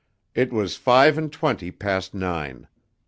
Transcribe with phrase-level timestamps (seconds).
[0.33, 2.67] It was five and twenty past nine.